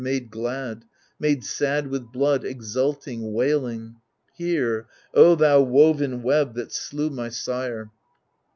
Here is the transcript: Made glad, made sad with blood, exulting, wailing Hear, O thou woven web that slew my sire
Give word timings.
Made 0.03 0.31
glad, 0.31 0.85
made 1.19 1.43
sad 1.45 1.85
with 1.85 2.11
blood, 2.11 2.43
exulting, 2.43 3.33
wailing 3.33 3.97
Hear, 4.33 4.87
O 5.13 5.35
thou 5.35 5.61
woven 5.61 6.23
web 6.23 6.55
that 6.55 6.71
slew 6.73 7.11
my 7.11 7.29
sire 7.29 7.91